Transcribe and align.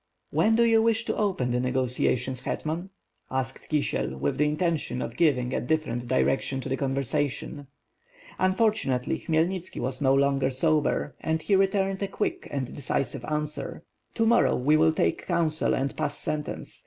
"When 0.31 0.55
do 0.55 0.63
you 0.63 0.81
wish 0.81 1.05
to 1.05 1.15
open 1.15 1.51
the 1.51 1.59
negotiations, 1.59 2.39
Hetman?" 2.39 2.89
asked 3.29 3.69
Kisiel, 3.69 4.17
with 4.17 4.39
the 4.39 4.45
intention 4.47 4.99
of 4.99 5.15
giving 5.15 5.53
a 5.53 5.61
different 5.61 6.07
direc 6.07 6.41
tion 6.41 6.59
to 6.61 6.69
the 6.69 6.75
conversation. 6.75 7.67
Unfortunately, 8.39 9.19
Khmyelnitski 9.19 9.79
was 9.79 10.01
no 10.01 10.15
longer 10.15 10.49
sober, 10.49 11.13
and 11.19 11.39
he 11.43 11.55
returned 11.55 12.01
a 12.01 12.07
quick 12.07 12.47
and 12.49 12.73
decisive 12.73 13.21
answ^er. 13.21 13.81
"To 14.15 14.25
morrow 14.25 14.55
we 14.55 14.75
will 14.75 14.91
take 14.91 15.27
counsel 15.27 15.75
and 15.75 15.95
pass 15.95 16.17
sentence. 16.17 16.79